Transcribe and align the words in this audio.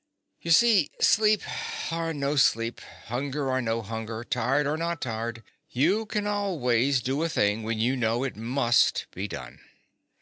_)You 0.40 0.50
see, 0.50 0.88
sleep 0.98 1.42
or 1.92 2.14
no 2.14 2.34
sleep, 2.34 2.80
hunger 3.08 3.50
or 3.50 3.60
no 3.60 3.82
hunger, 3.82 4.24
tired 4.24 4.66
or 4.66 4.78
not 4.78 5.02
tired, 5.02 5.42
you 5.68 6.06
can 6.06 6.26
always 6.26 7.02
do 7.02 7.22
a 7.22 7.28
thing 7.28 7.64
when 7.64 7.78
you 7.78 7.96
know 7.98 8.24
it 8.24 8.34
must 8.34 9.04
be 9.10 9.28
done. 9.28 9.60